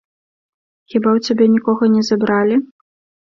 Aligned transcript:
Хіба 0.93 1.09
ў 1.19 1.29
цябе 1.29 1.45
нікога 1.55 1.83
не 1.97 2.03
забралі? 2.09 2.55